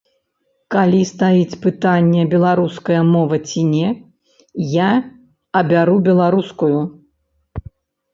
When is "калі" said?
0.75-0.99